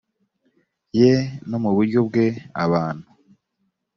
[0.99, 1.13] ye
[1.49, 2.25] no mu buryo bwe
[2.63, 3.07] abantu